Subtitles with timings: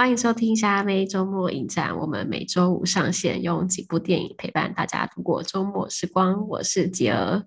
[0.00, 6.48] 欢迎收听虾妹周末影展，我们每周五上线，用几部电影陪伴大家度过周末时光。
[6.48, 7.44] 我是杰儿，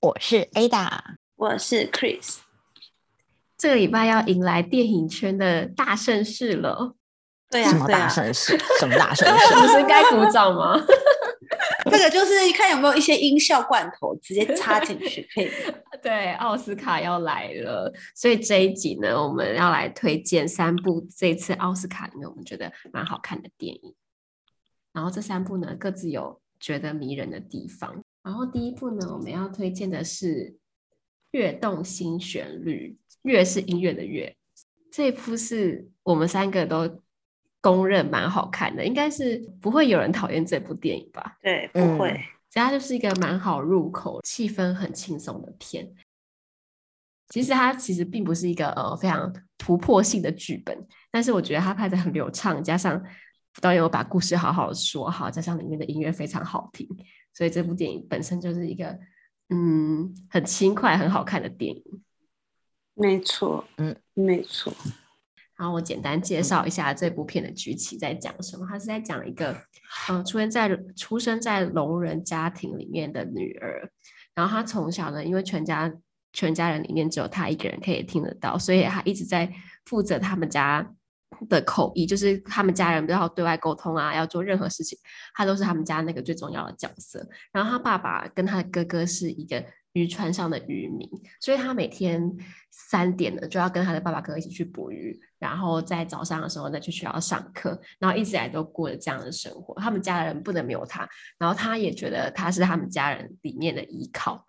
[0.00, 0.98] 我是 Ada，
[1.36, 2.38] 我是 Chris。
[3.56, 6.96] 这个礼拜要迎来电影圈的大盛事了。
[7.48, 8.58] 对呀、啊，什么大盛事？
[8.80, 9.54] 什么大盛事？
[9.54, 10.74] 不是应该鼓掌吗？
[11.84, 15.50] 这个就是看有没有一些音效罐头，直接插 进去可以。
[16.02, 23.94] 对，奥斯卡要来了，所以这一集呢，我们要来推荐三部这次奥斯卡里面我们觉得蛮好看的电影。
[24.92, 28.02] 然后这三部呢，各自有觉得迷人的地方。
[28.22, 30.26] 然后第一部呢，我们要推荐的是
[31.32, 34.36] 《乐动新旋律》，乐是音乐的乐。
[34.90, 37.00] 这一部是我们三个都
[37.62, 41.38] 公认蛮好看的，应该是不会有人讨厌这部电影吧？
[41.40, 42.10] 对，不会。
[42.10, 42.20] 嗯
[42.54, 45.90] 它就是一个蛮好入口、气氛很轻松的片。
[47.30, 53.02] 其实它其实并不是一个呃非常突破性的剧本，但是我觉得它拍的很流畅，加上
[53.62, 56.86] 导演有把故事好好说好，加上里面的音乐非常好听，
[57.32, 58.98] 所以这部电影本身就是一个
[59.48, 61.82] 嗯很轻快、很好看的电影。
[62.92, 64.70] 没错，嗯，没错。
[65.62, 68.66] 然后我简单介绍一下这部片的剧情在讲什么。
[68.68, 69.56] 他是在讲一个，
[70.10, 73.88] 嗯、出生在出生在聋人家庭里面的女儿。
[74.34, 75.92] 然后她从小呢，因为全家
[76.32, 79.48] 全家人里面只有她一个人可以听得到，所以她一直在
[79.84, 80.84] 负责他们家
[81.48, 84.98] 的口译，就是他们家人都要对外沟通啊，要做任何事情，
[85.32, 87.24] 他都是他们家那个最重要的角色。
[87.52, 91.08] 然后他爸爸跟他的哥哥是一个渔船上的渔民，
[91.40, 92.34] 所以他每天
[92.70, 95.18] 三点呢就要跟他的爸爸哥哥一起去捕鱼。
[95.38, 99.74] 然后在早上的时候再去学校上课，然后一直以来都过着这样的生活。
[99.80, 104.46] 他们家人不能没有他，然后他也觉得他是他们家人里面的依靠。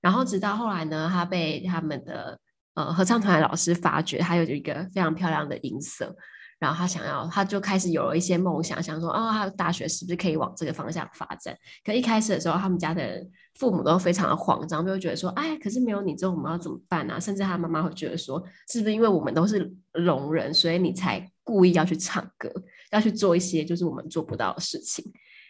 [0.00, 2.38] 然后直到后来呢，他被他们的
[2.74, 6.16] 呃合唱团的老师发觉，他有一个非常漂亮的音色。
[6.58, 11.56] 然后他想要，他就开始有了一些梦想，想说，哦，他大学是不是可以往这个方向发展？
[11.84, 13.22] 可一开始的时候，他们家的
[13.56, 17.20] 父母都非常的慌张，就会觉得说，哎，可是没有你之后，我们要怎么办啊？
[17.20, 22.50] 甚至他妈妈会觉得说，是不是因为我们都是聋人，所以你才故意要去唱歌，
[22.90, 25.04] 要去做一些就是我们做不到的事情？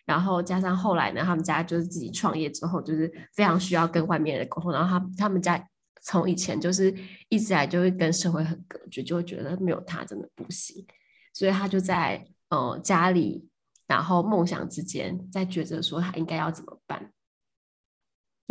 [0.04, 5.60] 然后加上后来呢，他们家就是自己创业之后，就是非常需要跟外面人沟通，然后他他们家
[6.06, 6.94] 从以前就是
[7.28, 10.86] 一直来就会跟社会很隔绝，就会觉得没有他真的不行。
[11.34, 13.44] 所以他就在呃家里，
[13.88, 17.10] 然后梦想之间在抉择，说他应该要怎么办。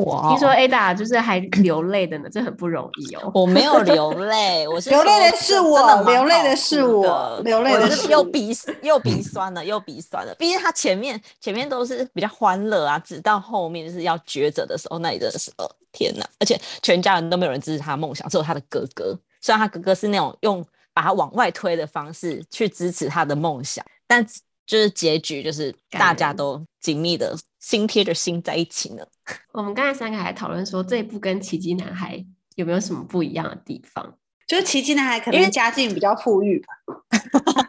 [0.04, 0.30] 哇！
[0.30, 3.32] 听说 Ada 就是还流泪的呢，这很不容易哦。
[3.34, 8.50] 我没有流泪，我是流泪的是我，流泪的是我，流泪的是又鼻
[8.82, 10.36] 又鼻酸了，又鼻酸了。
[10.38, 16.30] 毕竟他前面前面都是比较欢乐啊，直到后面就是要抉择的时候，那里真的是呃天哪！
[16.40, 19.18] 而且全家人都没有人支持他的梦想，只有他的哥哥。
[19.42, 20.64] 虽然他哥哥是那种用。
[20.96, 24.26] 把他往外推的方式去支持他的梦想，但
[24.66, 29.06] 就是结局就是大家都紧密的心贴着心在一起呢。
[29.52, 32.16] 我们刚才三个还讨论说，这一部跟《奇迹男孩》
[32.56, 34.18] 有没有什么不一样的地方？
[34.48, 36.68] 就是《奇迹男孩》可能家境比较富裕吧，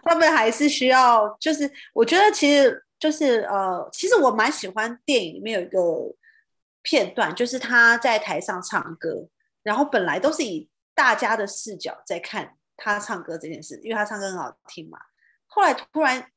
[0.04, 1.36] 他们还是需要。
[1.40, 5.80] 就是我觉得其实就是呃，其实我蛮喜欢电影里面有一个
[6.86, 9.28] 片段，就是他在台上唱歌，
[9.64, 12.56] 然后本来都是以大家的视角在看。
[12.78, 14.98] 他唱歌这件事，因为他唱歌很好听嘛。
[15.46, 16.30] 后来突然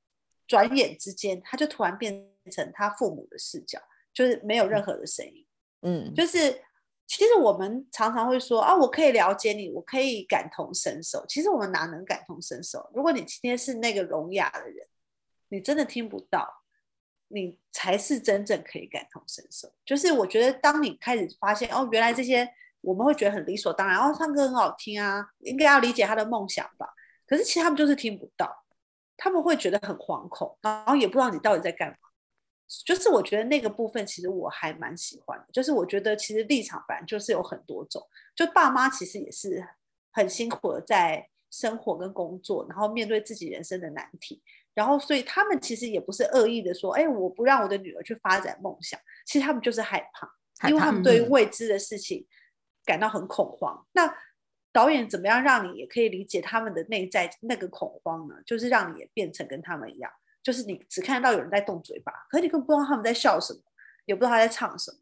[0.47, 3.77] 转眼之间，他就突然变成他父母的视角，
[4.13, 5.45] 就是没有任何的声音。
[5.81, 6.63] 嗯，就是
[7.05, 11.25] 其实我们常常会说啊，我可以了解你，我可以感同身受。
[11.27, 12.89] 其实我们哪能感同身受？
[12.95, 14.87] 如果你今天是那个聋哑的人，
[15.49, 16.58] 你真的听不到，
[17.29, 19.71] 你才是真正可以感同身受。
[19.85, 22.49] 就是我觉得，当你开始发现哦，原来这些。
[22.81, 26.87] 我们会觉得很理所当然，哦，唱歌很好听啊，应该要理解他的梦想吧。
[27.27, 28.63] 可是其实他们就是听不到，
[29.17, 31.97] 他们会觉得很惶恐，然后也不知道你到底在干嘛。
[32.85, 35.45] 就是我觉得那个部分，其实我还蛮喜欢的。
[35.51, 38.01] 就是我觉得其实立场本来就是有很多种，
[38.33, 39.61] 就爸妈其实也是
[40.11, 44.41] 很辛苦的在生活跟工作，然后面对自己人生的难题，
[44.79, 48.99] 然后所以他们其实也不是恶意的说，哎，我不让我的女儿去发展梦想。
[49.25, 50.27] 其实他们就是害怕，
[50.57, 52.25] 害怕，因为他们对于未知的事情。
[52.85, 53.85] 感到很恐慌。
[53.91, 54.11] 那
[54.71, 58.33] 导演怎么样让你也可以理解他们的内在那个恐慌呢？
[58.47, 60.11] 就是让你也变成跟他们一样，
[60.41, 63.61] 就是你只看得到有人在动嘴巴，可是你根本不知道他们在笑什么，
[64.05, 64.97] 也不知道他在唱什么。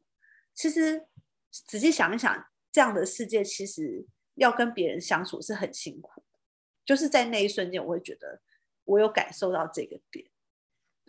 [0.53, 1.01] 其实
[1.49, 6.39] 仔细想一想，这样的世界其实要跟别人相处是很辛苦的。
[6.83, 8.41] 就是在那一瞬间，我会觉得
[8.87, 10.25] 我有感受到这个点。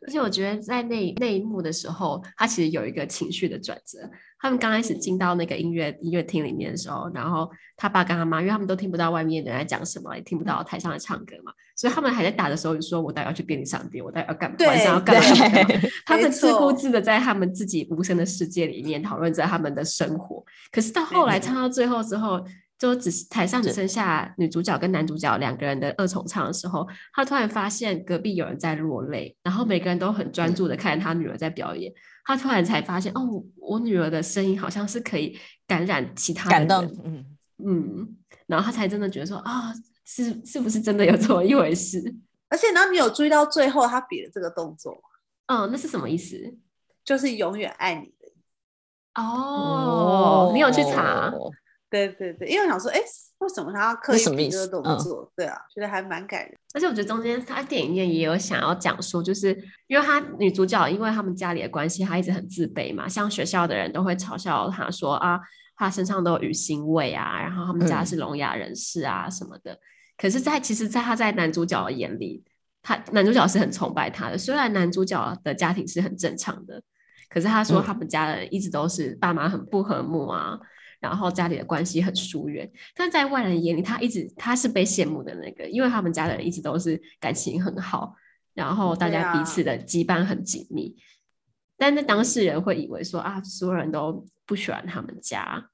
[0.06, 3.98] 而且我觉得在那那一幕的时候，他其实有一个情绪的转折。
[4.38, 14.56] 他们刚开始进到那个音乐音乐厅里面的时候，然后他爸跟他妈，因为他们都听不到外面的人在讲什么，也听不到台上的唱歌嘛，所以他们还在打的时候就说：“我待会要去便利商店，我待会要干嘛？
[14.60, 15.20] 晚上要干嘛？”
[16.06, 20.44] 他们自顾自的在他们自己无声的世界里面讨论着他们的生活。
[20.70, 22.40] 可是到后来唱到最后之后，
[22.78, 31.92] 就只是台上只剩下女主角跟男主角两个人的二重唱的时候，他突然发现隔壁有人在落泪，然后每个人都很专注的看着他女儿在表演。
[32.24, 35.36] 他突然才发现，哦，我女儿的声音好像是可以
[35.66, 37.24] 感染其他人，感动，嗯
[37.64, 38.16] 嗯，
[38.46, 39.74] 然后他才真的觉得说，啊、哦，
[40.04, 42.14] 是是不是真的有这么一回事？
[42.50, 45.00] 而且，然后你有注意到最后他比的这个动作吗？
[45.46, 46.36] 嗯，那是什么意思？
[47.02, 49.22] 就是永远爱你的意思。
[49.22, 51.32] 哦，你有去查？
[51.90, 53.00] 对对对，因为我想说，哎，
[53.38, 55.32] 为什么他要刻意比这个动作？
[55.34, 56.54] 对啊，觉得还蛮感人。
[56.74, 59.56] 而且我觉得中间他电影院也有想要讲说，就是
[59.86, 65.40] 因为他女主角因为他们家里的关系，她一直很自卑嘛，像学校的人都会嘲笑她说啊，
[65.76, 69.72] 她身上都有鱼腥味啊，然后他们家是聋哑人士啊什么的。
[69.72, 69.78] 嗯、
[70.18, 72.44] 可是在，在其实，在他在男主角的眼里，
[72.82, 74.36] 他男主角是很崇拜他的。
[74.36, 76.82] 虽然男主角的家庭是很正常的，
[77.30, 80.58] 可是他说他们家的人一直都是爸妈很不和睦啊。
[81.00, 88.14] 然后家里的关系很疏远，但在外人眼里，他一直他是被羡慕的那个，因为他们家的人一直都是感情很好，
[88.54, 90.96] 然后大家彼此的羁绊很紧密。
[90.98, 91.00] 啊、
[91.76, 95.70] 但是当事人会以为说啊，所有人都不喜欢他们家，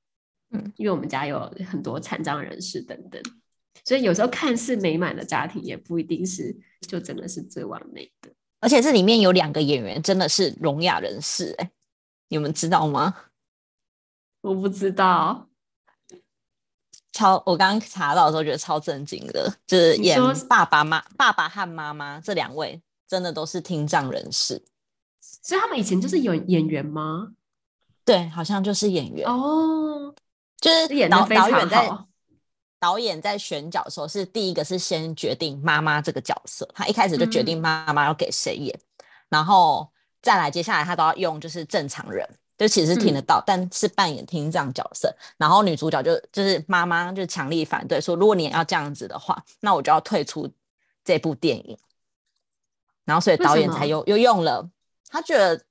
[0.50, 3.22] 嗯，因为我们家有很多残障人士等等，
[3.84, 6.54] 所以有时候看似美满的家庭，也不一定是
[6.86, 8.30] 就真的是最完美的。
[8.60, 11.70] 而且这里面有两个演员真的是聋哑人士，哎，
[12.28, 13.14] 你们知道吗？
[14.44, 15.48] 我不知道，
[17.12, 24.62] 超我刚刚查到的时候觉得超震惊的，就是演爸爸妈爸爸和妈妈这两位真的都是听障人士，
[25.22, 27.32] 所以他们以前就是演演员吗？
[28.04, 30.14] 对，好像就是演员哦，
[30.60, 31.90] 就是演导导演在
[32.78, 42.28] 导演在选角的时候是第一个是先决定妈妈这个角色，他一开始就决定妈妈要给谁演，嗯、然后再来接下来他都要用就是正常人。
[42.56, 50.48] 就其实是听得到，嗯、但是扮演听障角色，然后女主角就就是妈妈就强力反对说，如果你要这样子的话，那我就要退出
[51.04, 51.76] 这部电影。
[53.04, 54.70] 然后所以导演才又又用了，
[55.08, 55.62] 他觉得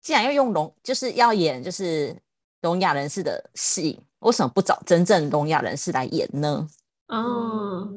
[0.00, 2.16] 既然要用聋，就是要演就是
[2.62, 6.66] 聋哑人士的戏，为什么不找真正聋哑人士来演呢？
[7.06, 7.88] 哦，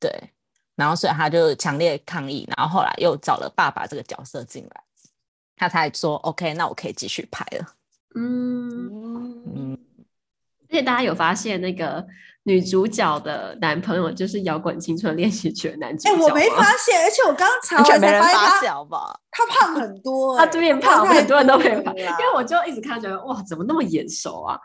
[0.00, 0.30] 对，
[0.74, 4.82] 然后所以他就强烈抗议，然后后来又找了爸爸这个角色进来。
[5.56, 7.66] 他才说 OK，那我可以继续拍了。
[8.14, 8.86] 嗯
[9.54, 9.78] 嗯，
[10.68, 12.06] 而且大家有发现那个
[12.44, 16.10] 女主角的男朋友就是《摇滚青春练习曲》的男主角？
[16.10, 24.58] 哎、欸，我没发现，而且我刚刚查完才发现他，他胖很多、欸，他这边胖，很多人都没胖，因为我就一直看觉得哇，怎么那么眼熟啊？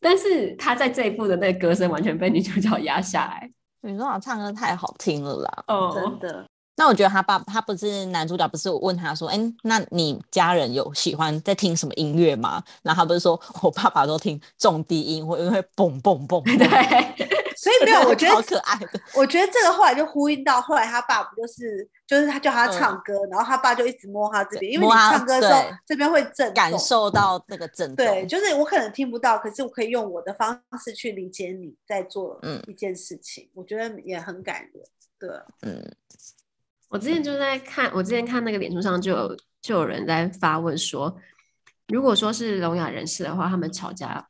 [0.00, 3.50] 但是他在这一部的那个歌声完全被女主角压下来。
[3.82, 6.46] 女主角唱歌太好听了啦，哦，真的。
[6.80, 12.64] 那我觉得他爸，他不是男主角，不是我问他说，哎、欸，那你家人有喜欢在听什么音乐吗？
[12.80, 16.66] 然后他不是说我爸爸都听重低音，会因为会蹦蹦蹦，对，
[17.54, 18.98] 所以没有， 我觉得好可爱的。
[19.14, 27.96] 我觉得这个后来就呼应到后来他爸不就是，就是他叫他唱歌，嗯、然后他爸就一直摸他这边，因为你唱歌的时候这边会震，感受到那个震动。
[27.96, 34.82] 对，就是我可能听不到，可是我可以用我的方式去理解你在做一件事情，嗯、我觉得也很感人。
[35.18, 35.28] 对，
[35.60, 35.94] 嗯。
[36.90, 41.16] 我之前就在看，我之前看那个脸书上就有就有人在发问说，
[41.86, 44.28] 如果说是聋哑人士的话，他们吵架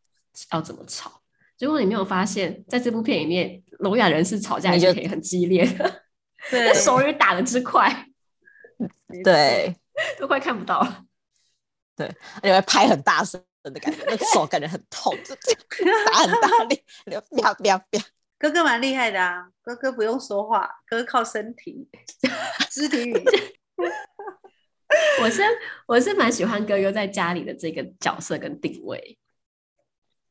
[0.53, 1.23] 要怎么吵？
[1.57, 6.03] 结果你没有发现，在这部片里面，聋哑人士吵架也可以很激烈的，
[6.51, 8.07] 对，手语打的之快，
[9.25, 9.75] 对，
[10.21, 11.05] 都快看不到了，
[11.97, 12.07] 对，
[12.43, 15.17] 而且拍很大声的感觉，那手感觉很痛，
[16.13, 16.83] 打很大力，
[17.43, 17.99] 啪啪啪。
[18.41, 21.87] 哥哥蛮厉害的啊，哥哥不用说话，哥哥靠身体、
[22.71, 23.23] 肢体语言。
[25.23, 25.43] 我是
[25.87, 29.19] 我是蛮喜欢哥哥在家里的这个角色跟定位，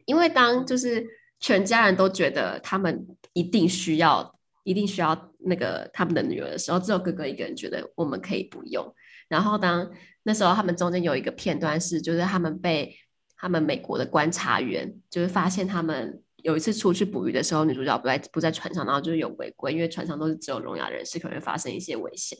[0.05, 1.05] 因为当就是
[1.39, 8.91] 全家人都觉得他们一定需要、一定需要那个他们的女儿的时候，只有哥哥一个人觉得我们可以不用。
[9.27, 9.87] 然后当
[10.23, 12.97] 那时候他们中间有一个片段是，就是他们被
[13.37, 16.23] 他们美国的观察员就是发现他们。
[16.43, 22.37] 有一次出去捕鱼的时候，女主角不在不在船上，然后就是有违规，因为船上都是只有聋哑人士，可能会发生一些危险。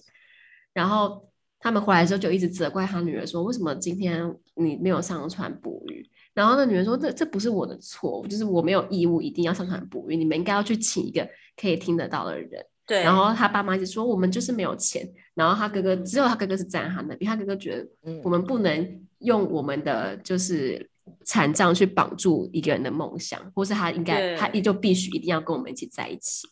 [0.73, 1.29] 然后
[1.59, 17.87] 他们回来之后就一直责怪他女儿说：“为什么今天你没有上船捕鱼？”然后那女人说：“这这不是我的错，就是我没有义务一定要上船捕鱼，你们应该要去请一个可以听得到的人。”对，然后他爸妈就说我们就是没有钱，然后他哥哥只有他哥哥是站在他那边，他哥哥觉得
[18.23, 20.89] 我们不能用我们的就是
[21.25, 26.47] 残障去绑住一个人的梦想，或是他应该他依旧必须一定要跟我们一起在一起。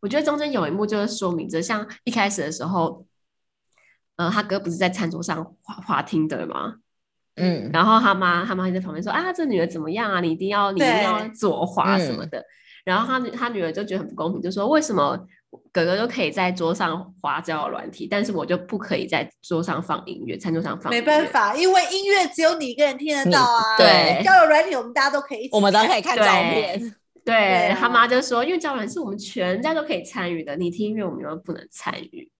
[0.00, 3.06] 我觉得中间有一幕就是说明着，像一开始的时候，
[4.16, 6.74] 呃，他哥不是在餐桌上滑滑听的吗？
[7.36, 10.20] 嗯，然后他妈他妈就在旁边说啊，这女儿怎么样啊？
[10.20, 12.38] 你一定要你一定要左滑什么的。
[12.38, 12.44] 嗯、
[12.84, 15.18] 然后他他女儿就觉得很不公平，就说为什么
[15.72, 20.98] 哥哥都可以在桌上滑交友软体，但是我就不可以在桌上放音乐，餐桌上放音？
[20.98, 23.76] 没办法，因为音乐只有你一个人听得到啊。
[23.76, 26.94] 对，交友软体我们大家都可以，我们都可以看照片。
[27.24, 32.30] 对，他妈就说，因为交友是我们全家都可以参与的，你听音乐我们又不能参与。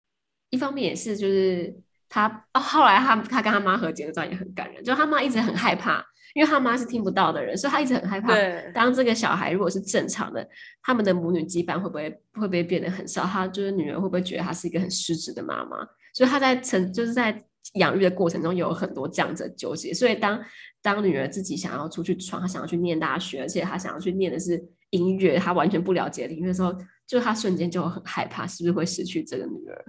[0.51, 1.75] 一方面也是，就是
[2.09, 6.05] 他、哦、后来他他跟他妈和解的状也很感人，就他妈一直很害怕，
[6.35, 8.35] 因为他妈是听不到的人，所以他一直很害怕。
[8.73, 10.47] 当这个小孩如果是正常的，
[10.83, 13.25] 他们的母女羁绊会不会会不会变得很少？
[13.25, 15.79] 他就是女儿会不会觉得他是一个很失职的妈妈？
[16.13, 17.43] 所以他在成就是在
[17.75, 19.95] 养育的过程中有很多这样子的纠结。
[19.95, 20.45] 所以当
[20.83, 26.75] 当女儿自己想要出去闯，她想要去念大学，而且她想要去念的是音乐，她完全不了解的音乐的时候，
[27.07, 29.85] 就她瞬间就很害怕，是不是会失去这个女儿？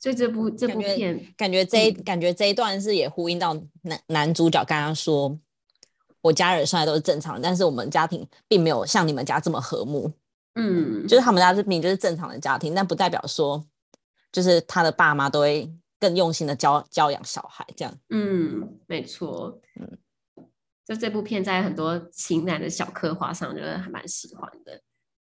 [0.00, 5.38] 所以这部这部片感觉这一、嗯、感觉这一段是也呼应到男男主角刚刚说，
[6.28, 10.12] 我家人虽然都是正常的，但是我们家庭并没有像你们家这么和睦。
[10.54, 13.64] 嗯，就是他们家是明明就是正常的家庭，但不代表说，
[14.30, 17.94] 就是他的爸妈都会更用心的教教养小孩这样。
[18.10, 19.58] 嗯，没错。
[19.80, 19.98] 嗯。
[20.84, 24.80] 就这部片在很多情感的小刻画上，觉得还蛮喜欢的。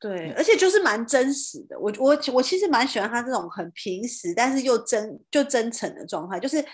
[0.00, 1.78] 对，而且就是蛮真实的。
[1.78, 6.38] 我我我其实蛮喜欢他这种很平实，但是又真就真诚的状态。
[6.38, 6.64] 就是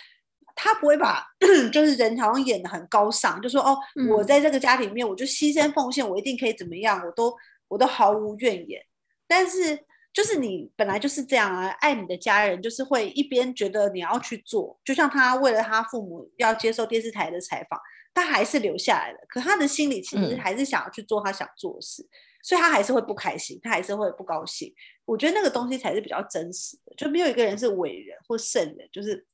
[0.54, 1.24] 他不会把
[1.72, 7.34] 就是人好像演的很高尚，就说哦，嗯、我在这个家庭里面，我就牺牲奉献，我一定可以怎么样，我都
[7.68, 8.80] 我都毫无怨言。
[9.26, 9.78] 但是
[10.12, 17.80] 就是你本来就是这样啊，爱你的家人就是会一边觉得你要去做，就像他为了他父母要接受电视台的采访。
[18.16, 24.72] 他还是留下来了，可他的心里其实还是想要去做他想做的事，嗯、所以他还是会不开心，他还是会不高兴。
[25.04, 29.26] 我觉得那个东西才是比较真实的，就没有一个人是伟人或圣人，就是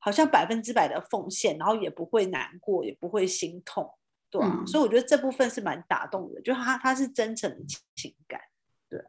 [0.00, 3.88] 好像百分之百的奉献，然后也不会难过，也不会心痛，
[4.30, 4.58] 对啊。
[4.60, 7.64] 嗯、所以我觉得这部分是蛮打动的，就他他是真诚的
[7.94, 8.40] 情感，
[8.88, 9.06] 对啊。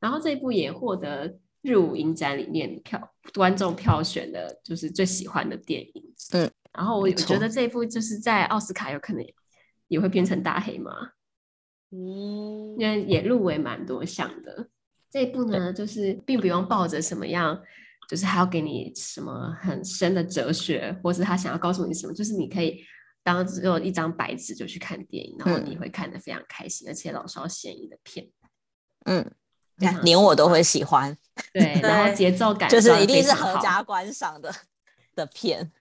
[0.00, 6.50] 然后这一部也获得日舞影展里面票观众票选的，就是最喜欢的电影，嗯。
[6.72, 9.24] 然后我觉得这一部就是在奥斯卡有可能
[9.86, 10.90] 也会变成大黑马，
[11.92, 14.68] 嗯，因为也入围蛮多项的。
[15.08, 17.62] 这一部呢，就是并不用抱着什么样，
[18.08, 22.84] 就是他要给你什么很深的哲学，或是他想要告诉你什么，就是你可以
[23.22, 28.28] 当只有一张白纸就去看电影，然后你会看得非常开心，嗯、而且老少咸宜的片。
[29.06, 29.30] 嗯，
[30.02, 31.16] 连我都会喜欢。
[31.52, 34.54] 对，然后节奏感就是一定是合家观赏的
[35.14, 35.72] 的片。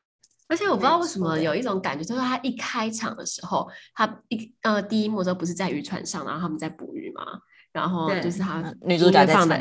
[0.48, 7.26] 而且我不知道为什么有一种感觉，就是他一开场的时候，他一呃第一幕的时候不是在渔船上，然后他们在捕鱼嘛，
[7.74, 9.60] 然后就是他女主角放的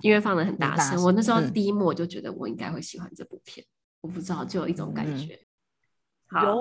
[0.00, 1.02] 音乐放的很大声。
[1.02, 3.66] 我那时候第一幕我就觉得我应该会喜欢这部片，
[4.00, 5.40] 我不知道就有一种感觉。
[6.28, 6.54] 好，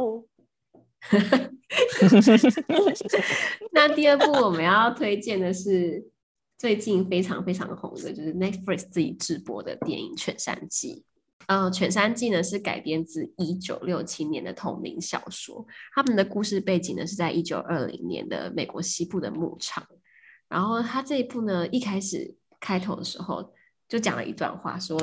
[3.72, 6.04] 那第二部我们要推荐的是
[6.58, 10.96] 最近非常非常红的，就是 Netflix 自己制播的电影《犬山记》。
[11.46, 15.66] 呃，《犬山记》呢是改编自一九六七年的同名小说。
[15.94, 19.86] 他们的故事背景呢是在一九二零年的美国西部的牧场。
[20.50, 23.54] 然后他这一部呢一开始开头的时候
[23.88, 25.00] 就讲了一段话，说：“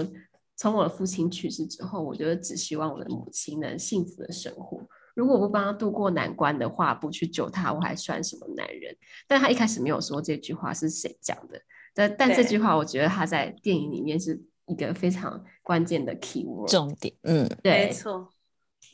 [0.57, 4.81] 从我的父亲去世之后，我觉得只希望我的母亲能幸福的生活。
[5.15, 8.97] 如果我不帮他度过难关的话，不去救他，我还算什么男人？”
[9.29, 11.61] 但他一开始没有说这句话是谁讲的。
[11.95, 14.45] 但但这句话，我觉得他在电影里面是。
[14.67, 18.33] 一个非常关键的 keyword 重点，嗯，对，没错。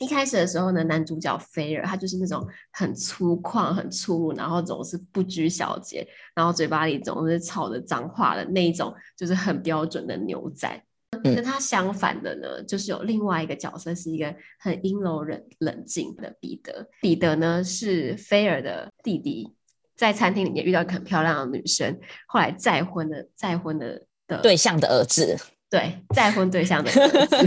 [0.01, 10.83] 一开始的时候呢，男主角菲尔他就是那种很粗犷、很粗鲁，然后总是不拘小节，然后嘴巴里总是吵着脏话的那一种，就是很标准的牛仔。
[11.23, 16.89] 跟、嗯、他相反的呢，就是有另外一个角色，是一个很阴柔冷冷静的彼得。
[16.99, 19.53] 彼得呢是菲尔的弟弟，
[19.95, 25.37] 在餐厅里面遇到一个很漂亮的女生，后来再婚的再婚的的对象的儿子。
[25.71, 26.91] 对，再婚对象的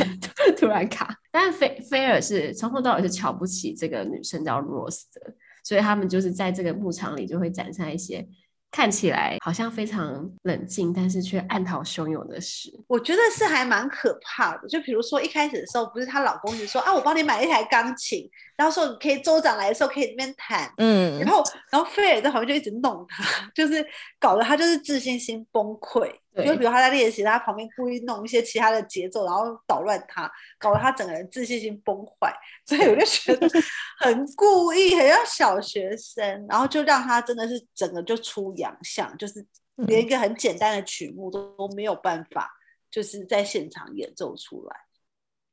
[0.57, 8.27] 突然卡，但是菲菲尔是从头到尾是瞧不起这个女生叫 Rose 的，所以他们就是在这个牧场里就会展现一些
[8.71, 12.73] 看起来好像非常冷静，但是却暗潮汹涌的事。
[12.89, 14.67] 我觉得是还蛮可怕的。
[14.69, 18.27] 就比如说一开始的时候，不是她老公就说啊，我帮你买了一台钢琴，
[18.57, 23.23] 然后说你可以州长来的时候可以那边弹，嗯，然后然后菲尔在旁边就一直弄他，
[23.55, 23.87] 就是
[24.19, 26.11] 搞得他就是自信心崩溃。
[26.35, 32.35] 就比如他在练习，他旁边故意弄一些其他的节奏，然后捣乱他，搞得他整个人自信心崩坏。
[32.67, 33.49] 所以我就觉得
[34.01, 42.51] 很故意，很像小学生，然后就让他真的是整个就出洋相，就是连一个很简单的曲目都都没有办法，
[42.91, 44.77] 就是在现场演奏出来。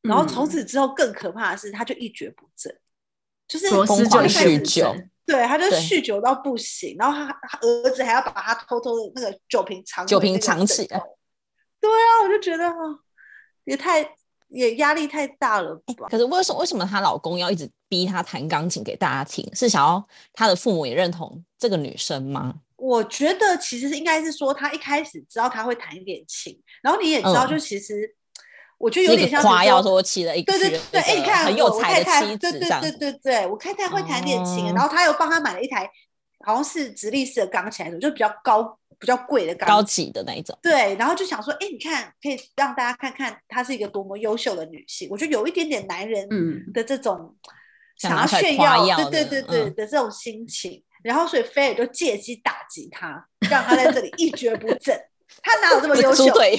[0.01, 2.75] 然后从此之后更可怕的是，他就一蹶不振，
[3.47, 4.95] 就是疯狂酗酒。
[5.31, 11.01] 对，他就酗酒到不行，然后他他儿子还要把他偷偷的那个酒瓶藏酒瓶藏起来。
[11.79, 12.73] 对啊，我就觉得啊
[13.63, 14.05] 也太
[14.49, 16.07] 也压力太大了吧。
[16.09, 19.49] 可是为什么为什么她老公要一直逼她弹钢琴给大家听？
[19.55, 22.55] 是想要她的父母也认同这个女生吗？
[22.75, 28.15] 我觉得其实是应该是说，她一开始知道她会弹一点琴，然后你也知道，就其实。
[28.81, 35.87] 嗯我觉得有点像夸耀说起了一个对对对，哎，你看很有才的妻子，对对对对对，我太太会弹点琴，然后他又帮他买了一台
[36.43, 40.57] 好像是直立式的钢琴，就比较高、比较贵的钢琴，高级的那一种。
[40.63, 45.07] 对，然后就想说，哎，你看可以让大家看看她是一个多么优秀的女性。
[45.11, 46.27] 我觉得有一点点男人
[46.73, 47.35] 的这种
[47.97, 50.83] 想要炫耀，对对对对的这种心情。
[51.03, 54.99] 然后所以菲尔就借机打击他，让他在这里一蹶不振。
[55.43, 56.25] 他哪有这么 优秀？
[56.33, 56.57] 对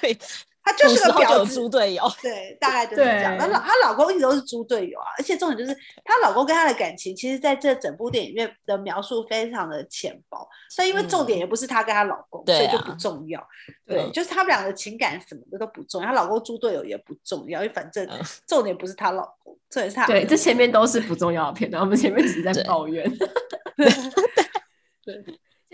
[0.00, 0.18] 对。
[0.64, 3.36] 他就是个婊子，猪队友，对，大概就是这样。
[3.36, 10.48] 她老她老公一直都是猪队友啊，而且重点就是她老公跟她的感情，其实在这整部电影里面的描述非常的浅薄。
[10.70, 13.46] 所以因为重点也不是她跟她老公，所以就不重要。
[13.86, 18.08] 对，就是他们俩的情感什么的都不重要，她老公猪队友也不重要，因为反正
[18.46, 20.06] 重点不是她老公，重点是她。
[20.06, 23.04] 对，这前面都是不重要的片段，我们前面只是在抱怨。
[25.04, 25.22] 对。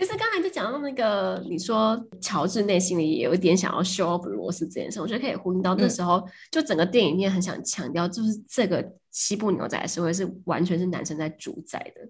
[0.01, 12.01] 其实刚才就讲到那个，你说乔治内心里也有一点想要 show off 罗斯这件事，我觉得可以呼应到那时候，嗯、就整个电影里面很想强调，就是这个西部牛仔社会是完全是男生在主宰的，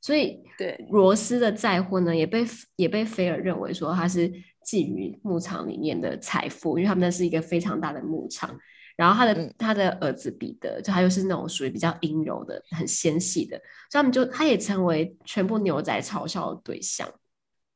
[0.00, 0.76] 所以对。
[0.90, 4.28] 罗斯的再婚呢，也被也被菲尔认为说他是
[4.66, 8.58] 觊觎牧场里面的财富，因为他们那是一个非常大的牧场，
[8.96, 13.56] 然后他的、嗯、他的儿子彼得，就他又是那种属于比较阴柔的、很纤细的，
[13.88, 17.08] 所以他们就他也成为全部牛仔嘲笑的对象。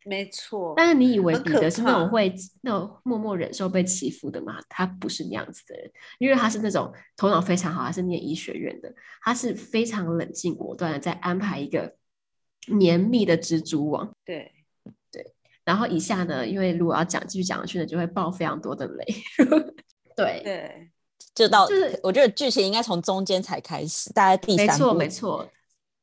[0.04, 4.58] 没错，但是你以为彼得是那种会那种默默忍受被欺负的吗？
[4.68, 8.90] 他不是那样子的人，因为他是那种头脑非常好，他是念医学院的，
[9.22, 11.94] 他是非常冷静果断的，在安排一个
[12.66, 14.10] 绵密的蜘蛛网。
[14.24, 14.50] 对
[15.10, 15.34] 对，
[15.64, 19.04] 然后以下呢，因为如果要讲继续讲下去呢，就会爆非常多的雷。
[20.16, 20.90] 对对，
[21.34, 25.50] 就到就是我觉得剧情应该从中间才开始，大概第三部，没错没错。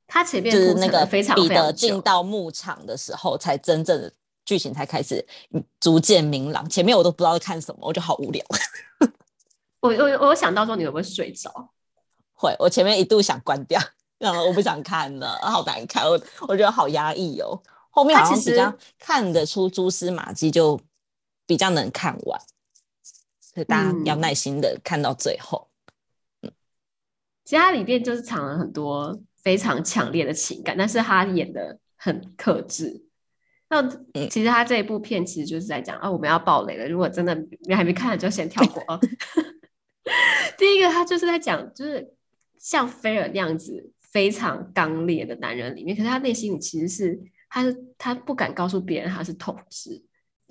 [0.08, 4.12] 他前面就是那个彼得进到牧场的时候，才真正的
[4.46, 5.24] 剧情才开始
[5.82, 6.68] 逐渐明朗。
[6.70, 8.44] 前面我都不知道在看什么，我就好无聊。
[9.82, 11.52] 我我我想到说你会不会睡着？
[12.34, 13.82] 会，我前面一度想关掉，
[14.18, 17.62] 然后我不想看了，好难看，我我觉得好压抑哦。
[17.90, 20.80] 后面好像比较看得出蛛丝马迹，就
[21.46, 22.40] 比较能看完，
[23.42, 25.68] 所以大家要耐心的看到最后。
[26.44, 26.52] 嗯，
[27.44, 29.20] 其实它里面就是藏了很多。
[29.48, 33.02] 非常强烈的情感，但是他演的很克制。
[33.70, 33.82] 那
[34.30, 36.86] 其实他这一部片其实就是在讲啊，我们要爆雷了。
[36.90, 39.00] 如果真的你还没看，就先跳过啊。
[40.60, 42.14] 第一个，他就是在讲，就是
[42.60, 50.04] 像菲尔那样子非常刚烈的男人里面，可是他内心里其实是，他是他不敢告诉别人他是同志，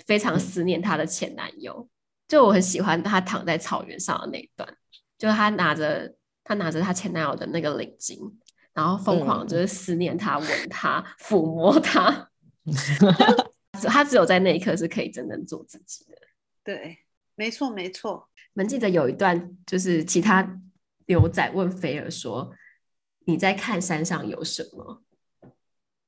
[0.06, 1.87] 非常思念他的前男友。
[2.26, 4.66] 就我很喜欢他躺在草原上的那一段，
[5.18, 8.18] 就他拿着他拿着他前男友的那个领巾。
[8.77, 12.31] 然后疯狂就是思念他，吻、嗯、他， 抚摸他。
[13.89, 16.19] 他只有在那一刻是可以真正做自己的。
[16.62, 16.99] 对，
[17.37, 18.12] 没错，没错。
[18.12, 20.61] 我们记得有一段，就是其他
[21.07, 22.53] 牛仔问菲尔说
[23.25, 25.03] ：“你在看山上有什么？”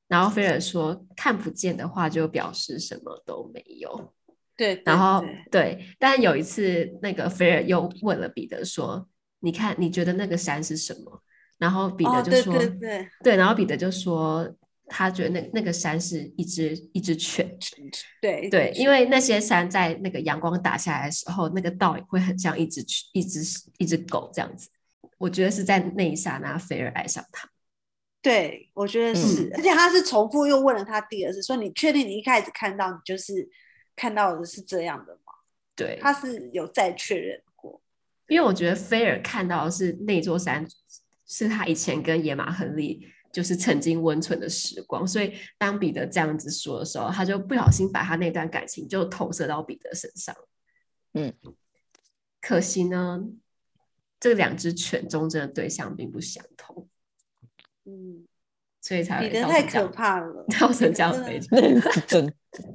[0.06, 4.12] 然后菲尔说：“看不见的话，就表示什么都没有。”
[4.56, 9.08] 对，对，然后对，但有一次，那个菲尔又问了彼得说
[9.40, 11.22] ：“你看，你觉得那个山是什么？”
[11.58, 14.48] 然后彼得就说：“哦、对对对，对，然后彼得就说，
[14.86, 17.46] 他觉得那那个山是一只一只犬，
[18.22, 22.80] 对对，因为那些山在那个阳光打下来的时候，那个倒影会很像一只
[23.12, 23.40] 一只
[23.78, 24.70] 一只狗这样子。
[25.18, 27.48] 我觉得是在那一刹那，菲儿爱上他。
[28.22, 33.48] 对，我觉得是，嗯、而且他是重复又问了他第二次，说你确定你一开始看到你就是
[33.96, 35.32] 看到的是这样的吗？
[35.74, 37.80] 对，他是有再确认过，
[38.28, 40.64] 因为我觉得菲儿看到的是那座山。
[41.28, 45.06] 是他以前跟野马亨利就是曾经温存的时光。
[45.06, 50.34] 所以当彼得这样子说的时候，他就不小心把他那段感情就投射到彼得身上。
[51.14, 51.32] 嗯，
[52.40, 53.20] 可惜呢，
[54.18, 56.88] 这两只犬忠贞的对象并不相同。
[57.84, 58.26] 嗯，
[58.80, 61.48] 所以才彼得太可怕了， 造成这样悲剧。
[62.06, 62.34] 真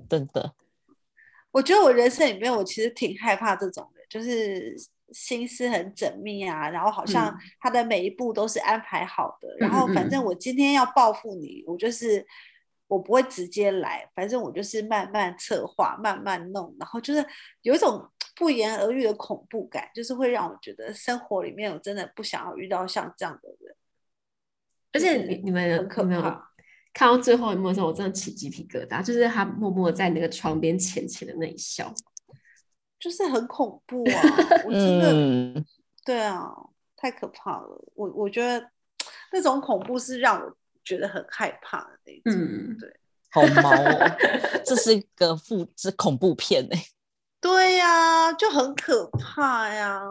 [0.10, 0.56] 真的，
[1.52, 4.76] 我觉得我人生里面，我其实挺害怕这种的，就是
[5.14, 12.26] 心思很缜密啊，然后好像他的每一步都是安排好的，嗯、然后反正我今天要报复你，我就是
[12.88, 17.26] 我不会直接来，反正我就是慢慢策划，慢慢弄，然后就是
[17.62, 23.76] 有一种不言而喻的恐怖感，就是会让我觉得生活里面我真的不想要遇到像这样的人。
[24.92, 26.22] 而且你你们有没有
[26.94, 29.04] 看到最后一幕的时候，我真的起鸡皮疙瘩。
[29.04, 31.92] 就是他默默在那个窗边浅浅的那一笑，
[33.04, 34.22] 就是很恐怖啊！
[34.66, 35.66] 我真的，嗯、
[36.06, 36.50] 对啊，
[36.96, 37.68] 太可怕了。
[37.96, 38.66] 我我觉得
[39.34, 42.42] 那种恐怖是让我觉得很害怕的那种。
[42.42, 42.98] 嗯，对，
[43.30, 44.12] 好毛哦，
[44.66, 46.86] 这是一个复是恐怖片哎。
[47.42, 50.02] 对呀、啊，就很可怕呀。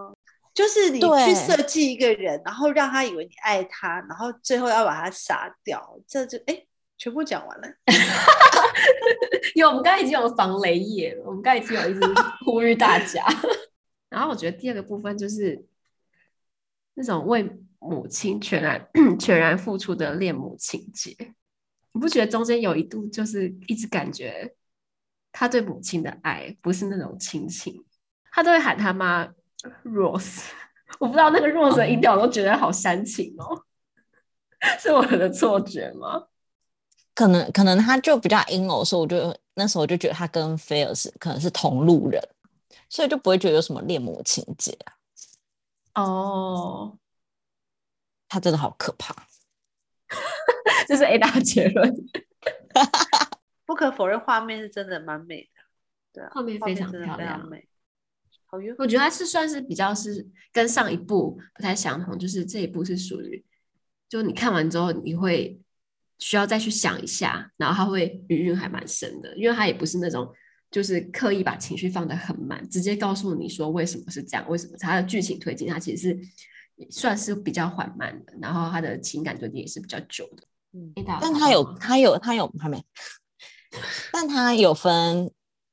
[0.52, 6.66] 就是你去设计一个人，然后让他以为你爱他，然后最后要把他杀掉，这就哎，
[7.02, 7.66] 全部讲完了。
[9.56, 12.00] 因为我们刚才已经有防雷液，我们刚才已经有一直
[12.44, 13.26] 呼吁大家。
[14.08, 15.66] 然后我觉得第二个部分就是
[16.94, 18.88] 那种为母亲全然
[19.18, 21.10] 全然付出的恋母情结，
[21.90, 24.54] 你不觉得中间有一度就是一直感觉
[25.32, 27.84] 他对母亲的爱不是那种亲情，
[28.30, 29.28] 他都会喊他妈。
[29.84, 30.44] Rose，
[30.98, 33.64] 我不知道那个 Rose 的音调，我都觉得好煽情哦，
[34.78, 36.26] 是我的错觉吗？
[37.14, 42.22] 可能可能他就比较阴柔，所以我就那时候就觉得他跟菲尔是可能是同路人，
[42.88, 46.03] 所以就不会觉得有什么恋母情结啊。
[46.03, 46.98] 哦，
[48.29, 49.14] 他真的好可怕，
[50.88, 51.94] 这是 A 大结论。
[53.66, 55.61] 不可否认，画面是真的蛮美的，
[56.12, 57.48] 对啊，画面非常漂亮。
[58.77, 63.42] 我觉得它是算是比较是跟上一部不太相同，就是这一部是属于，
[64.09, 65.59] 就你看完之后你会
[66.22, 70.32] 需要再去想一下，然后它会余韵还蛮深的，因为它也不是那种
[70.70, 80.44] 就是刻意把情绪放得很满，直接告诉你说为什么是这样，为什么它的剧情推进它其实是算是比较缓慢的，然后它的情感推进也是比较久的。
[80.74, 82.80] 嗯，但它有它有它有还没，
[84.12, 85.30] 但它有分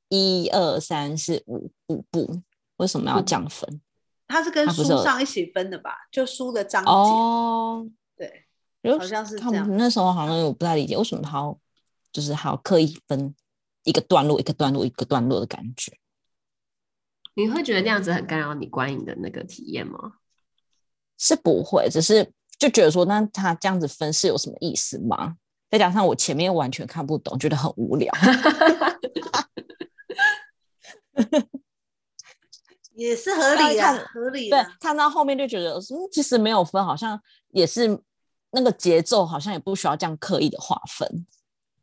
[0.08, 2.42] 一二三四五五部。
[2.76, 3.80] 为什么要降分？
[4.26, 5.90] 他是跟书上一起分的吧？
[6.10, 6.90] 就书的章节
[8.98, 9.76] 好像是这样。
[9.76, 11.58] 那时候好像我不太理解，为什么他要
[12.12, 13.34] 就是还要刻意分
[13.84, 15.92] 一个段落、一个段落、一个段落的感觉？
[17.34, 20.14] 你会觉得那样子很干扰你观影的那个体验吗？
[21.16, 25.36] 是不会，只是就觉得说，那他这样子分是有什么意思吗？
[25.70, 28.12] 再加上我前面完全看不懂，觉得很无聊。
[32.94, 34.62] 也是合理的， 合理的。
[34.62, 37.18] 对，看到后面就觉得，嗯，其实没有分，好像
[37.52, 37.98] 也是
[38.52, 41.26] 那个节奏，好像也不需要这样刻意的划分。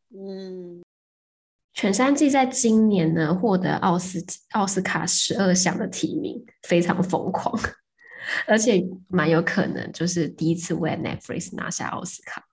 [0.10, 0.84] 嗯，
[1.74, 7.54] 犬山记在今年呢获得奥斯奥斯卡十二项的提名，非常疯狂，
[8.48, 12.46] 而且蛮有可能就是第一次为 Netflix 拿下奥斯卡。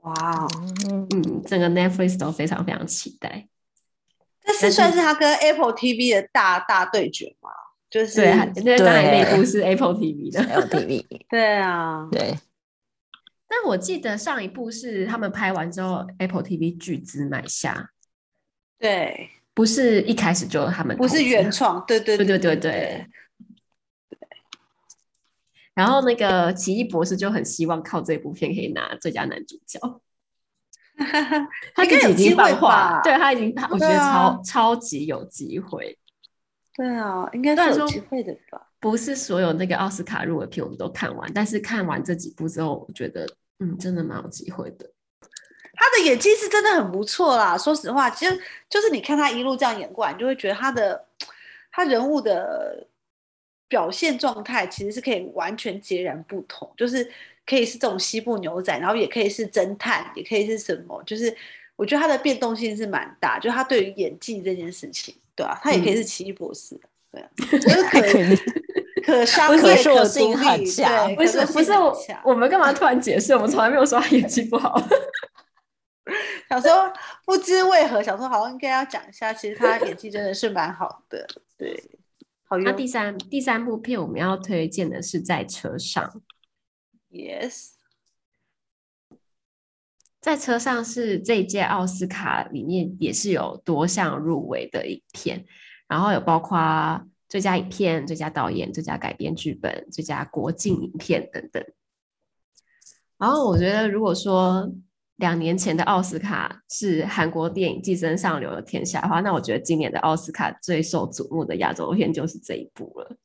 [0.00, 0.48] 哇，
[0.88, 3.48] 嗯，整个 Netflix 都非常非常期待。
[4.44, 7.50] 这是算是他跟 Apple TV 的大大对决吗？
[7.90, 11.04] 就是对，那当然那一部是 Apple TV 的 Apple TV。
[11.28, 12.36] 对啊，对。
[13.56, 17.90] 但我记得上一部是他们拍完之后，Apple TV 巨资买下。
[18.78, 21.82] 对，不是一开始就他们，不是原创。
[21.86, 22.60] 对对对对对对。
[22.60, 23.08] 对
[25.72, 29.80] 然后那个奇异博士就很希望靠这部片可以拿最佳男主角。
[31.74, 35.98] 他自己已经放话，对他已经，他我觉得超、啊、超级有机会。
[36.74, 38.68] 对啊，应该是有机会的吧？
[38.80, 43.26] 不是所有那个奥斯卡入围片我们都看完，但是看完这几部之后，我觉得
[43.58, 44.90] 嗯，真的蛮有机会的。
[45.74, 51.06] 他的演技是真的很不错啦，说实话，其实就是你看他一路这样演过来，你就会觉得他的
[51.70, 52.86] 他人物的
[53.68, 57.10] 表现状态其实是可以完全截然不同，就是。
[57.48, 61.00] 可以是这种西部牛仔，然后也可以是侦探，也可以是什么？
[61.06, 61.32] 就是
[61.76, 68.04] 我觉得他的变动性是蛮大，就他对于演技这件事情，对啊，他也可以是奇异博士，嗯、对啊， 就是可
[69.04, 71.14] 可 商业性很强。
[71.14, 73.34] 不是不是我，我们干嘛突然解释？
[73.34, 74.80] 我们从来没有说他演技不好。
[76.48, 76.92] 想说
[77.24, 81.26] 不知为何，想说好像应该要讲一下，其实他演技真的是蛮好的。
[81.58, 81.82] 对，
[82.44, 82.56] 好。
[82.58, 86.22] 那第三第三部片我们要推荐的是在车上。
[87.10, 87.70] Yes，
[90.20, 95.44] 在车上是这一届奥斯卡里面也是有多项入围的影片，
[95.88, 101.64] 然后有包括最佳影片、最佳导演、最佳改编剧本、最佳国境影片等等。
[103.18, 104.70] 然后我觉得，如果说
[105.16, 113.16] 两年前的奥斯卡是韩国电影《寄生上流的天下》的话，那我觉得今年的奥斯卡最受瞩目的亚洲片就是这一部了。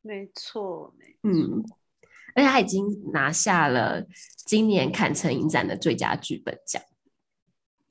[0.00, 1.30] 没错，没错。
[1.30, 1.64] 嗯，
[2.34, 4.04] 而且他已经拿下了
[4.44, 6.82] 今年坎城影展的最佳剧本奖。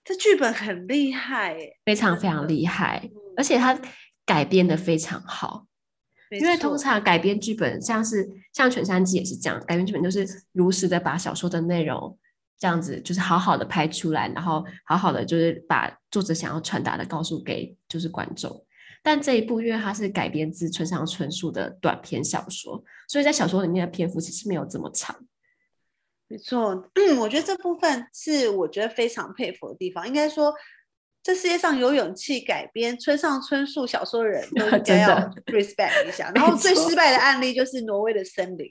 [0.04, 3.80] 这剧本很厉害，非常非常厉害，嗯、而且他
[4.32, 5.66] 改编的非常好。
[6.30, 12.18] 因为通常改编剧本，像是像《全山记》也是这样，改编剧本就是如实的把小说的内容
[12.58, 18.66] 这样子，就是好好的拍出来，然后好好的就是把作者想要传达的告诉给就是观众。
[19.04, 25.14] 但这一部因为它是改编自村上春树的短篇小说，所以在小说里面的篇幅其实没有这么长。
[26.30, 30.54] 没错，嗯， 我觉得这部分是我觉得非常佩服的地方，应该说。
[31.24, 36.32] 这世界上有勇气改编村上春树小说的人都 应该要 respect 一下。
[36.36, 38.68] 然后最失败的案例就是挪威的森林，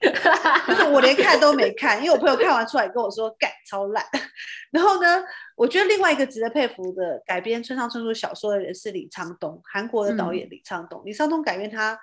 [0.66, 4.04] 就是我连看都没看，因为我朋友看完出来跟我说，干超烂。
[4.72, 5.22] 然后呢，
[5.54, 11.00] 我觉得另外一个值得佩服的改编村上春树小说的人是李沧东，韩国的导演李沧东。
[11.00, 11.98] 嗯、李沧东改编他。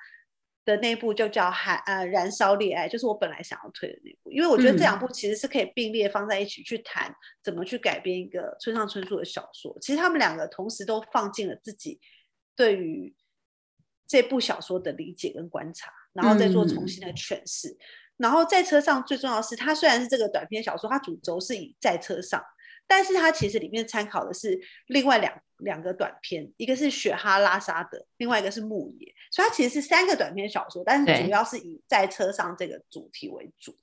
[0.68, 7.10] 的那部就叫《海呃燃烧恋爱》，就是我本来想要推的那部，因为我觉得这两部其实是可以并列放在一起去谈
[7.42, 9.74] 怎么去改编一个村上春树的小说。
[9.80, 11.98] 其实他们两个同时都放进了自己
[12.54, 13.16] 对于
[14.06, 17.70] 这部小说的理解跟观察，然后再做重新的诠释。
[17.70, 17.80] 嗯、
[18.18, 22.44] 然后在车上最重要的是，它虽然是这个短篇小说，它主轴是以在车上。
[22.86, 33.76] 但是它其实里面参考的是另外两两个短篇，一个是雪哈拉沙德，另外一个是牧野，所以它其实是三个短篇小说，但是主要是以在车上这个主题为主。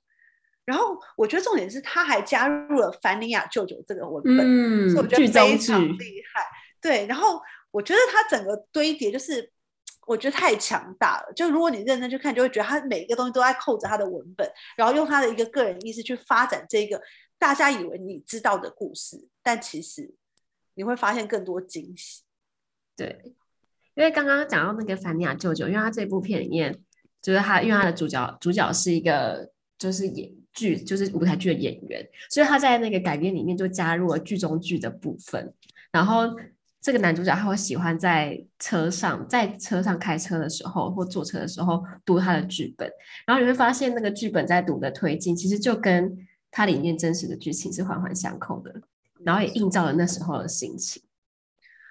[0.63, 6.47] 然后我觉得重点是他还加入了凡尼亚舅舅这个文本，嗯、所以我觉得非常厉害。
[6.81, 7.39] 对，然后
[7.71, 9.51] 我觉得他整个堆叠就是
[10.07, 17.01] 我觉得太强大了，就如果你认真去看，就会觉得他每一个东西都在扣着他的文本，然后用他的一个个人意识去发展这个。
[17.37, 20.15] 大家以为你知道的故事，但其实
[20.75, 22.21] 你会发现更多惊喜。
[22.95, 23.33] 对，
[23.95, 26.77] 因为刚刚讲到那个凡尼亚舅舅，因为他这部片里面
[27.21, 35.53] 就是他，因为他的主角主角是一个就是演剧就是舞台剧的演员，所以他在那个改编里面就加入了剧中剧的部分。
[35.91, 36.23] 然后
[36.81, 42.89] 这个男主角他会喜欢在车上在车上开车的时候或坐车的时候读他的剧本，
[43.25, 46.15] 然后你会发现那个剧本在读的推进，其实就跟
[46.51, 48.81] 它里面真实的剧情是环环相扣的，
[49.23, 51.03] 然后也映照了那时候的心情。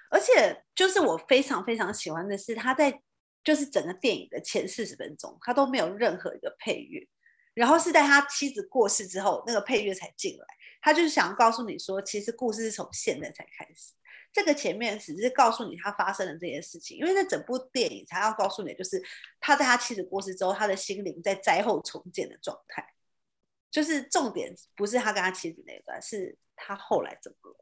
[0.09, 3.01] 而且，就是我非常非常喜欢的是，他在
[3.43, 7.07] 就是整个电影的前四十分钟，他都没有任何一个配乐，
[7.53, 10.45] 然后是在他妻子过世之后，那个配乐才进来。
[10.81, 13.93] 他就是想要告诉你说，其实故事是从现在才开始。
[14.31, 19.01] 这个前面只是告诉你他发生了这件事情，因为那整部电影才要告诉你，就是
[19.39, 22.94] 他在他妻子过世之后，他的心灵在灾后重建的状态。
[23.75, 27.57] 就是重点不是他跟他妻子那一段，是他后来怎么了。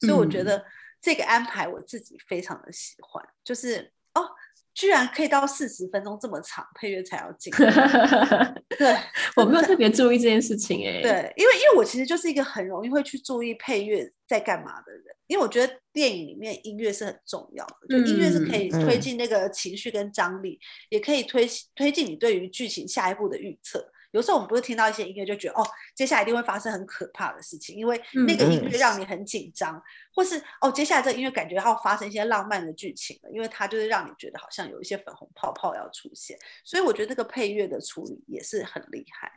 [0.00, 0.64] 所以我觉得
[1.00, 3.24] 这个安排我自己非常的喜欢。
[3.24, 4.28] 嗯、就是哦，
[4.74, 7.52] 居然可以到四十分钟这么长，配乐才要进。
[8.76, 8.96] 对，
[9.36, 11.00] 我没有特别注意这件事情哎。
[11.00, 23.88] 对，因为因为我其实就是一个很容易会去注意配乐在干嘛的人，因为我觉得电影里面音乐是很重要的，就音乐是可以推进那个情绪跟张力，嗯、也可以推推进你对于剧情下一步的预测。
[24.14, 29.82] 有时候我们不是听到一些音乐就觉得哦，接下来一定会发生很可怕的事情，因为那个音乐让你很紧张，嗯、
[30.14, 39.32] 或是哦，接下来这个音乐感觉要发生一些浪漫的剧情了，因为它就是让你觉得好像有一些粉红泡泡要出现，所以我觉得这个配乐的处理也是很厉害。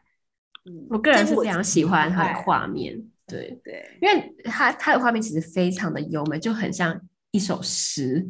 [0.65, 8.23] 嗯，我个人是非常喜欢它的画面，对对，因为它它的画面其实非常的优美，就很像一首诗。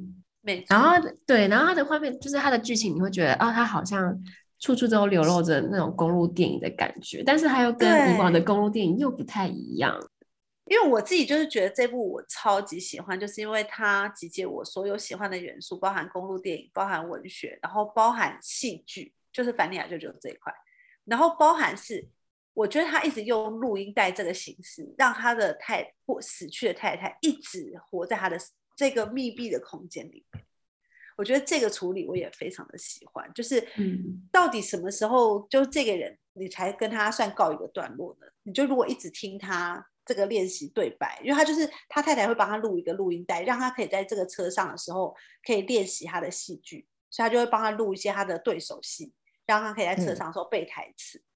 [0.69, 4.17] 然后对，然后它的画面就是它的剧情，你会觉得哦，它好像。
[4.59, 9.99] 处处都流露着那种公路电影的感觉，但是它又跟以往的公路电影又不太一样。
[10.65, 20.53] 因为我自己就是觉得这部我超级喜欢，就是因为它集结我所有喜欢的元素，包含公路电影，包含文学，然后包含戏剧，就是凡尼亚舅舅这一块，
[21.05, 22.05] 然后包含是
[22.53, 28.37] 我觉得他一直用录音带这个形式，让他的太或死去的太太一直活在他的
[28.75, 30.43] 这个密闭的空间里面。
[31.17, 33.67] 我觉得这个处理我也非常的喜欢，就是
[34.31, 38.27] 到底什么时候就这个人你才跟他算告一个段落呢？
[38.43, 45.13] 你就如果一直听他这个练习对白，因为他就是他太太会帮他录一个录音带，让他可以在这个车上的时候
[45.45, 49.11] 可以练习他的戏剧，所以他就会帮他录一些他的对手戏，
[49.45, 51.17] 让他可以在车上的时候背台词。
[51.17, 51.27] 嗯、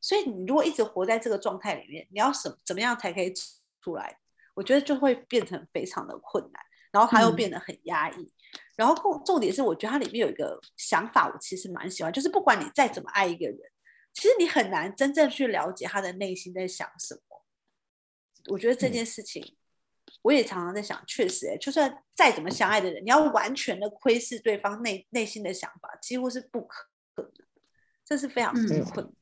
[0.00, 3.34] 所以你如果一直活在这个状态里面，你要什怎么样才可以
[3.82, 4.18] 出来，
[4.54, 6.62] 我觉得就会变成非常的困难，
[6.92, 8.22] 然后他又变得很压抑。
[8.22, 8.32] 嗯、
[8.76, 13.58] 然后重重点是，我觉得它里面有一个想法，我其实蛮喜欢，就是不管你再怎么爱一个人，
[14.12, 17.20] 其实你很难真正去了解他的内心在想什么。
[18.48, 19.56] 我觉得这件事情，嗯、
[20.22, 27.32] 我也常常在想，确实、欸，就算再怎么相爱的人，你要完全的窥视对方内内心的想法，几乎是不可能，
[28.04, 29.04] 这是非常困难。
[29.04, 29.12] 嗯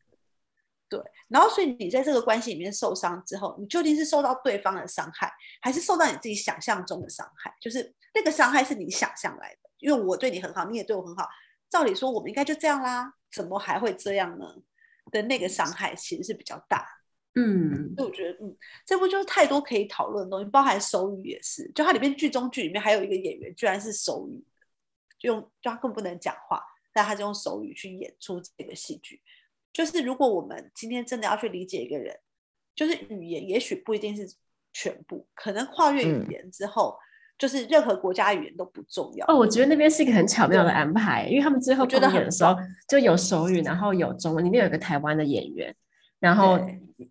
[0.86, 7.52] 对，然后所以你在这个关系里面受伤之后，你究竟是受到对方的伤害，还是受到你自己想象中的伤害？
[7.60, 11.28] 就是那个伤害是你想象来的，因为我对你很好，你也对我很好，
[11.68, 14.46] 照理说我们应该就这样啦，怎么还会这样呢？
[15.10, 16.88] 的那个伤害其实是比较大。
[17.34, 24.44] 嗯，所以我觉得，嗯，这部就是太多可以讨论的东西，包含手语也是，就它里面剧中剧里面还有一个演员，居然是手语，
[25.18, 29.20] 就用就他更不能讲话，但他就用手语去演出这个戏剧。
[29.72, 32.16] 就是如果我们今天真的要去理解一个人，
[32.76, 34.32] 就是语言也许不一定是
[34.72, 37.02] 全部，可能跨越语言之后，嗯、
[37.36, 39.26] 就是任何国家语言都不重要。
[39.26, 42.56] 哦，我觉得那边是一个很巧妙的安排，因为他们最后觉得很的时候
[42.88, 45.74] 就有手语，然后有中文，里面有一个台湾的演员，
[46.20, 46.60] 然后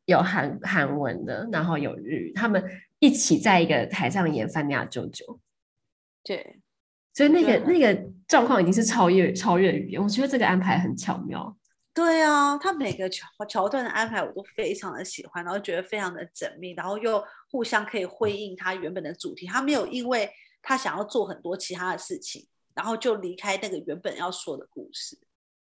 [0.05, 2.63] 有韩韩文的，然后有日语，他们
[2.99, 5.39] 一起在一个台上演范尼亚舅舅。
[6.23, 6.59] 对，
[7.13, 11.55] 所以那个那个状况已经是超越超越语言，我觉得这个安排很巧妙。
[11.93, 19.45] 对啊，他每个桥桥段的安排我都非常的喜欢，然后觉得非常的缜密，然后又互相可以辉映他原本的主题。
[19.45, 20.27] 他没有因为
[20.62, 25.15] 他想要做很多其他的事情，然后就离开那个原本要说的故事。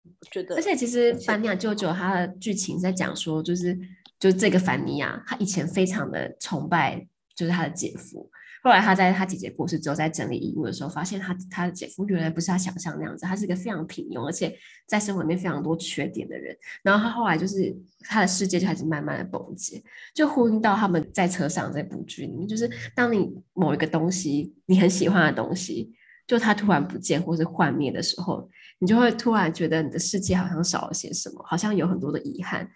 [0.05, 3.77] 我觉得，而且其实凡尼亚舅舅他的剧情在讲说，就是
[4.19, 8.31] 就是这个凡尼亚，他以前非常的崇拜，就是他的姐夫。
[8.63, 14.55] 后来他在他姐姐过世之后，在整理遗物的时候，发现他他的姐夫原来不是他想象那样子，他是一个非常平庸，而且
[14.87, 16.55] 在生活里面非常多缺点的人。
[16.83, 19.83] 然后他后来就是他的世界就开始慢慢的崩解，
[20.15, 25.93] 就呼应到他们在车上这部剧里面，就是当你某一个东西你很喜欢的东西，
[26.27, 32.71] 就它突然不见或是幻灭的时候，你就会突然觉得你的世界好像少了些什么，好像有很多的遗憾，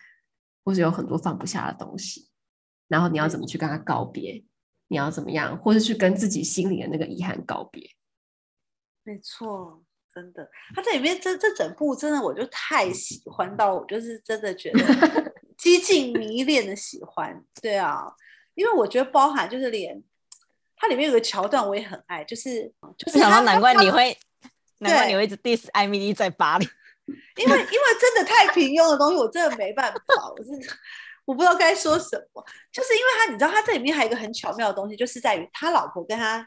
[0.64, 2.28] 或是有很多放不下的东西，
[2.88, 4.42] 然后你要怎么去跟他告别？
[4.88, 7.88] 你要怎么样，或是去跟自己心里的那个遗憾告别？
[9.02, 17.44] 没错，真的，他这里面这这整部真的，我就太喜欢到，我就是真的觉得 几近迷恋的喜欢。
[17.60, 18.14] 对啊，
[18.54, 20.02] 因为我觉得包含就是连
[20.76, 24.16] 它里面有个桥段我也很爱，就是就是想到难怪你会，
[24.78, 26.66] 难怪你会一直 diss 艾米丽在巴黎，
[27.36, 30.50] 因为因为真的太平庸的东西，我真的没办法，我是。
[31.24, 36.46] 我不知道该说什么，就是因为他，你知道，他这里面还有一个很巧妙的东西，就是在于他老婆跟他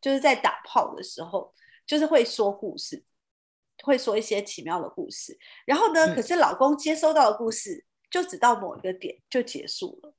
[0.00, 1.54] 就是在打炮的时候，
[1.86, 3.04] 就是会说故事，
[3.84, 5.38] 会说一些奇妙的故事。
[5.64, 10.12] 然后呢，可是老公接收到的故事就只到某一个点就结束了，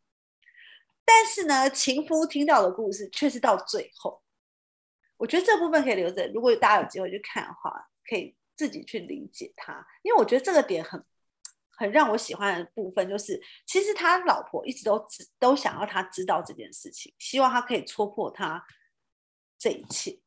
[1.04, 4.24] 但是呢，情夫听到的故事却是到最后。
[5.18, 11.04] 我觉得这部分可以留着，如果大家有机会去看的话，可以自己去理解他，因为我觉得这个点很。
[11.82, 15.04] 很让我喜欢的部分就是，其实他老婆一直都
[15.40, 18.64] 都想要他知道这件事情，希望他可以戳破他
[19.58, 20.20] 这一切。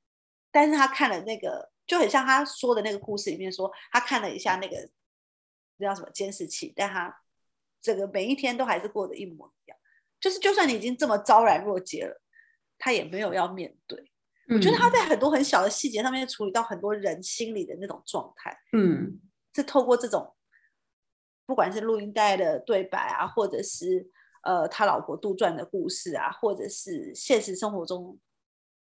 [0.50, 4.76] 但是他看了那个，就很像他说的那个故事里面说，他看了一下那个
[5.76, 7.22] 那叫什么监视器，但他
[7.80, 9.78] 整个每一天都还是过得一模一样。
[10.20, 12.20] 就是就算你已经这么昭然若揭了，
[12.78, 14.00] 他也没有要面对。
[14.48, 14.56] 嗯。
[14.56, 18.58] 我觉得他在很多很小的细节上面处理到很多人心里的那种状态。
[18.72, 19.20] 嗯，
[19.54, 20.33] 是透过这种。
[21.46, 24.10] 不管是录音带的对白啊，或者是
[24.42, 28.18] 呃他老婆杜撰的故事啊，或者是现实生活中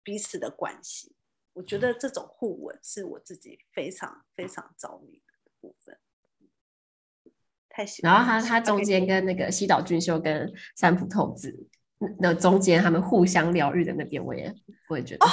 [0.03, 1.15] 彼此的关系，
[1.53, 5.99] 我觉得这种互文是我自己非常非常着迷的部分。
[7.69, 8.13] 太喜欢。
[8.13, 11.69] 然后他他中间跟那个西岛俊秀跟三浦透子。
[12.19, 14.53] 那中间他们互相疗愈的那边，我也
[14.89, 15.31] 我也觉得，哦，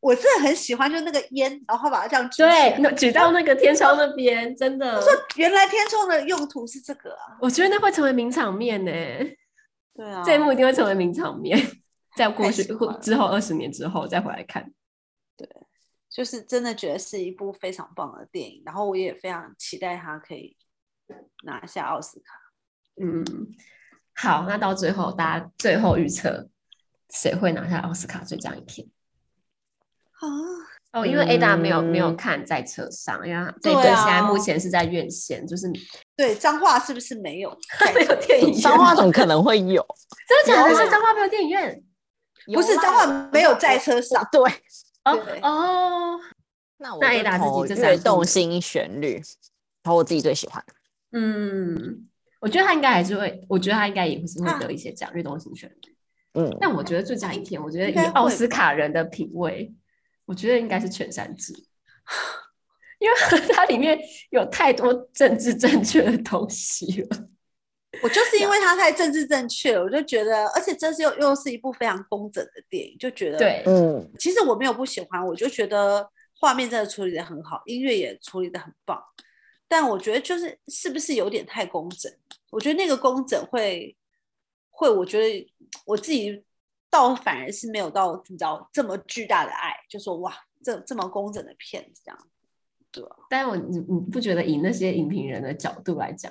[0.00, 4.96] 我真的很喜欢，就那个烟，然后把它这样举，对，举到那个天窗那边，真的。
[4.96, 8.92] 我说原来天窗的用途是这个啊，我觉得那会成为名场面呢。
[9.94, 11.58] 对啊，这一幕一定会成为名场面，
[12.16, 12.64] 在过去
[13.00, 14.72] 之后二十年之后再回来看。
[15.36, 15.48] 对，
[16.10, 20.56] 就是真的觉得是一部非常棒的电影，然后我也非常期待它可以
[21.44, 22.34] 拿下奥斯卡。
[23.00, 23.24] 嗯。
[24.14, 26.48] 好，那到最后，大家最后预测
[27.10, 28.86] 谁会拿下奥斯卡最佳影片？
[30.20, 30.28] 啊
[30.92, 35.66] 哦，因为 Ada 没有、嗯、没有看在车上，因为这一对现在目前是在院线，就是
[36.14, 37.50] 对彰化是不是没有
[37.94, 38.60] 没有电影院？
[38.60, 39.82] 彰化怎么可能会有？
[40.28, 40.74] 真的假的？
[40.84, 41.82] 是彰化没有电影院？
[42.52, 44.22] 不是彰化没有在车上？
[44.30, 44.40] 对
[45.04, 46.20] 哦哦，
[46.76, 49.14] 那我那 Ada 自己就跃动心旋律，
[49.82, 50.62] 然后我自己最喜欢，
[51.12, 52.06] 嗯。
[52.42, 55.96] 我觉得他应该还是会，我觉得他应该也是会得一些奖，跃动心旋律。
[56.34, 59.72] 嗯，但我觉得最佳影片，我觉得以奥斯卡人的品味，
[60.24, 61.52] 我觉得应该是《全山志》，
[62.98, 63.16] 因为
[63.54, 63.96] 它里面
[64.30, 67.28] 有太多政治正确的东西了。
[68.02, 79.00] 我就是因为它太政治正确了，我就觉得，而且这是又又是一部非常工整的电影，就觉得对，嗯，其实我没有不喜欢，我就觉得画面真的处理的很好，音乐也处理的很棒。
[79.72, 82.12] 但我觉得就是是不是有点太工整？
[82.50, 83.96] 我觉得那个工整会
[84.68, 85.50] 会，我觉得
[85.86, 86.44] 我自己
[86.90, 92.18] 倒反而是没有到你知道这么巨大的爱，就说哇，这这么工整的片子这样，
[92.90, 93.16] 对吧？
[93.30, 96.30] 但我你你不觉得以那些影评人的角度来讲，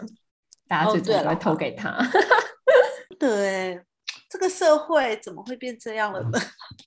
[0.68, 1.90] 大家最终会投给他？
[1.90, 2.08] 哦、
[3.18, 3.84] 对，对，
[4.30, 6.40] 这个社会怎么会变这样了呢？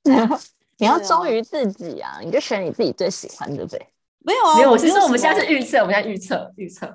[0.79, 3.91] 你要忠于自己啊，你就选你自己最喜欢的呗。
[4.25, 4.71] 没有啊，没有。
[4.73, 6.93] 我其实我们现在是预测，我们现在预测预测。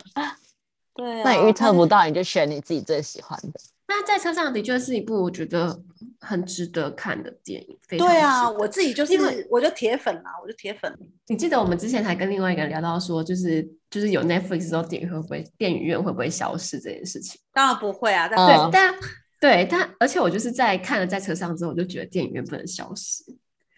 [0.95, 3.59] 对、啊，那你预测不到，你就选你自己最喜欢的。
[3.88, 5.82] 那在车上的确是一部我觉得
[6.19, 7.77] 很值得看的电影。
[7.88, 10.95] 非常对啊，我自己就是，我就铁粉啦，我就铁粉。
[11.27, 17.39] 你记得我们之前还跟另外一个人聊到说，就是就是有 Netflix 之后，电影会不会电影院会不会消失这件事情？
[17.53, 18.95] 当然不会啊，但对，嗯、但
[19.39, 23.23] 对，但而且我就是在看了在车上之后，我就觉得电影院不能消失。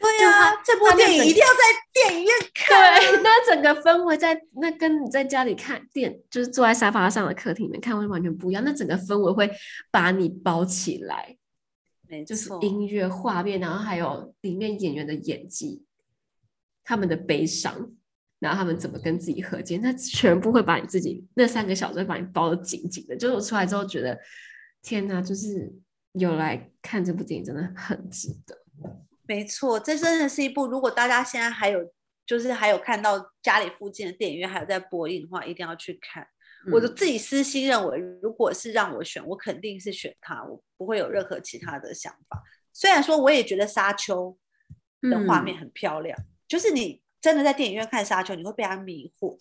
[0.01, 1.61] 对啊，这部电影一定要在
[1.93, 2.99] 电影院看。
[2.99, 8.63] 对， 那整个氛围在那跟你在家里看电，就是坐在沙发上的客厅里面看会完全不一样。
[8.63, 9.51] 那整个氛围会
[9.91, 11.37] 把你包起来，
[12.25, 15.83] 就是音乐、画面，然后还有里面演员的演技，
[16.83, 17.91] 他们的悲伤，
[18.39, 23.15] 然后他们怎么跟自己和解，那全部会把你自己那三个小时会把你包的紧紧的。
[23.15, 24.19] 就是我出来之后觉得，
[24.81, 25.71] 天哪，就是
[26.13, 28.57] 有来看这部电影真的很值得。
[29.32, 30.67] 没错，这真的是一部。
[30.67, 31.79] 如果大家现在还有，
[32.25, 36.21] 就是还有看到家里附近的电影院还有在播映的话，一定要去看。
[36.65, 42.43] 嗯、我就自己私心认为，如果是让我选，我肯定是选它，我不会有任何其他的想法。
[42.73, 44.38] 虽然说我也觉得《沙丘》
[45.09, 49.38] 的画面很漂亮，嗯、就是你真的在电影院看《沙丘》，你会被它迷惑，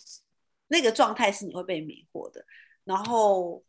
[0.69, 2.45] 那个状态是你会被迷惑的。
[2.85, 3.61] 然后。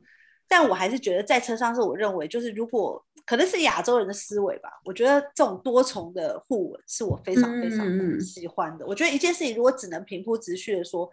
[0.51, 8.85] 但我还是觉得在车上是我认为，就是如果可能是亚洲人的思维吧，我觉得这种多重的互文是我非常非常喜欢的。
[8.85, 11.09] 我觉得一件事情如果只能平铺直叙的说，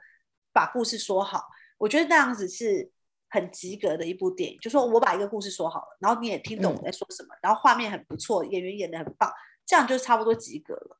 [0.52, 1.44] 把故事说好，
[1.78, 2.90] 我觉得那样子是
[3.28, 4.58] 很及格的一部电影。
[4.58, 9.32] 就说我把一个故事说好了，然后你也听懂我在说什么，嗯、然后画面很不错，演员演得很棒，
[9.64, 10.98] 这样就差不多及格了。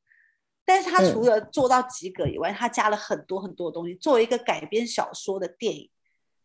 [0.64, 3.97] 但是他除了做到及格以外，他加了很多很多东西。
[3.97, 5.91] 作为一个改编小说的电影，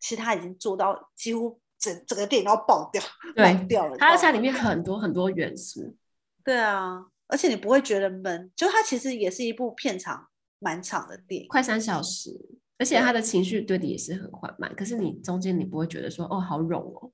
[0.00, 1.60] 其实他已经做到几乎。
[1.78, 3.02] 整整个电影都要爆掉，
[3.34, 3.96] 对，爆掉了。
[3.98, 5.96] 它在里面很多很多元素，
[6.44, 12.30] 对啊，而且你不会觉得闷，就它其实也是一部片场蛮长的电影，快三小时，
[12.78, 14.74] 而且他的情绪对你也是很缓慢。
[14.74, 17.12] 可是你中间你不会觉得说哦好冗哦，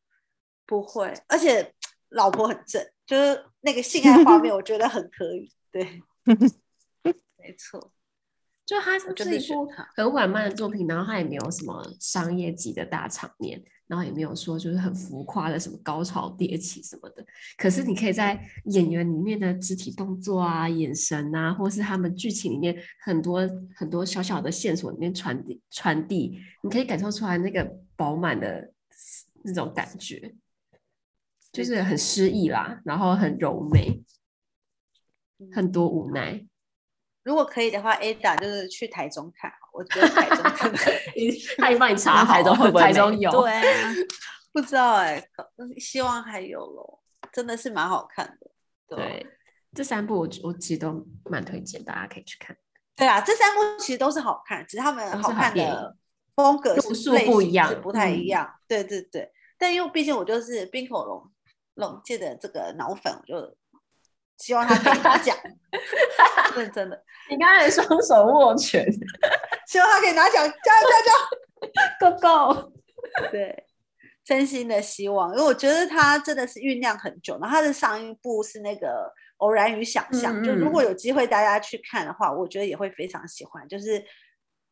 [0.67, 1.13] 不会。
[1.29, 1.75] 而且
[2.11, 5.53] 老婆很正，就是那个性爱画面， 我觉得很可以。
[5.73, 6.03] 对，
[7.39, 7.93] 没错。
[8.71, 17.27] 就它是一部很缓慢的作品，然后它也没有什么商业级的大场面，然后也没有说就是很浮夸的什么高潮迭起什么的。
[17.59, 23.41] 可是你可以在演员里面的肢体动作啊、眼神啊，或是他们剧情里面很多
[23.75, 28.73] 很多小小的线索里面传递传递，你可以感受出来那个饱满的
[29.43, 30.33] 那种感觉，
[31.51, 34.01] 就是很诗意啦，然后很柔美，
[35.53, 36.47] 很多无奈。
[37.31, 40.77] 如果可以的话，Ada 就是去台中看，我觉得台中可能
[41.59, 43.31] 他已经帮你查台中会不会台中有？
[43.31, 43.95] 对啊，
[44.53, 47.01] 不知道哎、欸，希望还有咯，
[47.33, 48.51] 真的是蛮好看的。
[48.89, 49.27] 对，对
[49.77, 52.57] 这三部我我其实都蛮推荐，大家可以去看。
[52.97, 55.97] 对啊，这三部其实都是好看，只是他们好看的
[56.35, 58.45] 风格是不一样，不太一样。
[58.45, 61.31] 嗯、对对对，但因为毕竟我就是冰口龙
[61.75, 63.57] 龙界的这个脑粉，我就。
[64.41, 65.37] 希望他可以拿奖，
[66.57, 67.05] 认真的。
[67.29, 68.85] 你刚才双手握拳，
[69.69, 70.89] 希望他可以拿奖，加油
[72.01, 72.73] 加油，Go Go！
[73.31, 73.67] 对，
[74.25, 77.39] 真心的希望，因为我觉得他真的是酝酿很久。
[77.39, 78.89] 然后他的上一部是那个
[79.37, 83.69] 《偶然与想象》，嗯嗯，就如果有机会大家去看的话，我觉得也会非常喜欢。
[83.69, 84.03] 就是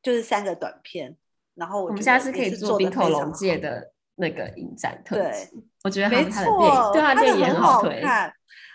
[0.03, 1.14] 就是三个短片，
[1.55, 5.47] 然后我，我们下次可以做冰口龙界的那个影展特辑。
[5.51, 8.01] 对，我觉得没错，对他的电影也很好推。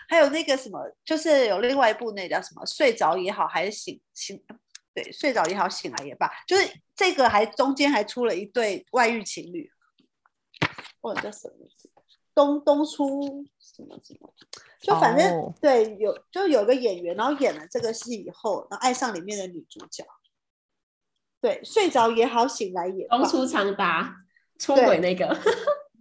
[0.08, 2.64] 还有那个什么，就是有另外一部，那叫什么？
[2.66, 4.42] 睡着也好，还是醒醒？
[4.94, 9.70] 对，睡着也好，醒来也罢，就是这个还中间还出了一对外遇情侣，
[11.00, 11.68] 或者叫什么？
[12.34, 14.34] 东东出什么什么？
[14.80, 15.52] 就反正、oh.
[15.60, 20.04] 对，有就有个演员，然后演了这个戏以后，然后爱上里面的女主角。
[21.40, 23.18] 对，睡着也好，醒来也罢。
[23.18, 24.16] 东出长达
[24.58, 25.36] 出轨那个。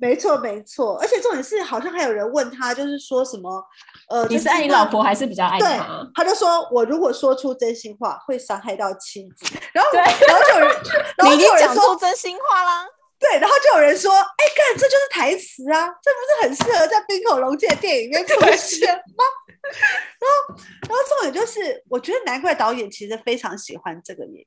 [0.03, 3.63] 没错没错，而且重点是好像还有人问他，就是说什么
[4.09, 5.65] 呃，你是爱你老婆还是比较爱他？
[5.65, 5.79] 对，
[6.13, 10.77] 他就说我如果说出真心话会伤害到妻子，然后然后就有人，
[11.17, 12.85] 然后就有人讲出真心话啦。
[13.17, 19.23] 对，然后就有人说：“哎，干，这就是台词啊，这不是很适合在冰口龙介的电影里面出现吗？”
[20.19, 24.45] 然后，然后重点就是，我觉得难怪导演其实非常喜欢这个演员，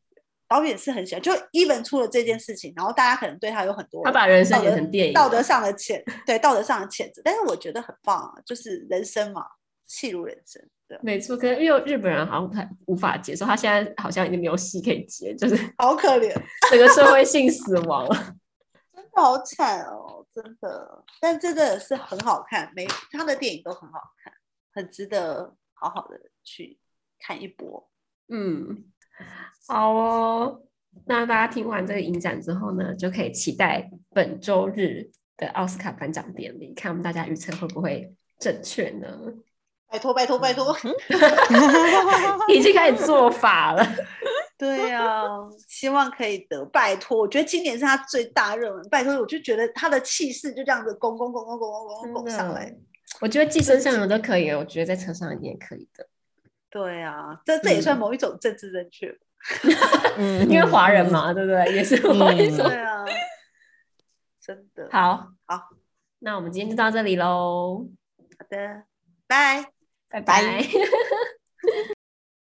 [0.48, 9.44] 导演是很喜欢，就 even 出了这件事情，然后大家可能对他有很多他把人生演成电影，道德上的谴，对道德上的谴责，但是我觉得很棒啊，就是人生嘛，
[9.86, 11.36] 戏如人生，对，没错。
[11.36, 16.32] 可是因为日本人好像不太无法接受，他现在好像已经没有戏可以接，就是 好可怜，
[16.70, 18.34] 整个社会性死亡了。
[19.16, 24.32] 好惨哦，真的，但真的是很好看，每他的电影都很好看，
[24.74, 26.78] 很值得好好的去
[27.18, 27.90] 看一波。
[28.28, 28.84] 嗯，
[29.68, 30.60] 好哦，
[31.06, 39.08] 那大家听完这个影展之后呢，就可以期待本周日的奥斯卡颁奖典礼，看我们大家预测会不会正确呢？
[39.88, 40.76] 拜托拜托拜托，
[42.52, 43.86] 已经开始做法了。
[44.58, 45.22] 对啊，
[45.68, 46.64] 希望可以得。
[46.66, 48.82] 拜托，我觉得今年是他最大热门。
[48.90, 52.74] 拜托，我就觉得他的气势就这样子拱拱拱拱拱拱拱拱上来。
[53.20, 56.06] 我觉得寄生上流都可以，我觉得在车上你也可以的。
[56.70, 59.16] 对啊，这这也算某一种政治正确。
[60.18, 61.74] 嗯，因为华人嘛，对不对？
[61.74, 62.66] 也是某一种。
[62.66, 63.04] 对啊，
[64.40, 64.88] 真的。
[64.90, 65.68] 好，好，
[66.18, 67.88] 那我们今天就到这里喽。
[68.38, 68.82] 好的，
[69.26, 69.72] 拜
[70.08, 70.64] 拜拜。